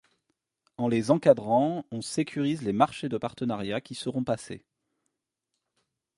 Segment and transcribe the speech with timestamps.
[0.77, 4.65] En les encadrant, on sécurise les marchés de partenariats qui seront passés.